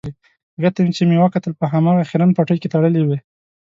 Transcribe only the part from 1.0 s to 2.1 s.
مې وکتل په هماغه